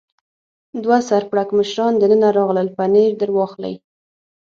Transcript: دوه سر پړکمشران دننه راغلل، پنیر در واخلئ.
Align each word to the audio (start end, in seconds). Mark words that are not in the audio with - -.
دوه 0.83 0.99
سر 1.09 1.21
پړکمشران 1.31 1.93
دننه 1.97 2.29
راغلل، 2.37 2.67
پنیر 2.77 3.11
در 3.19 3.29
واخلئ. 3.37 3.75